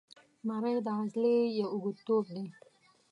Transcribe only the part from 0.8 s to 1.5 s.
د عضلې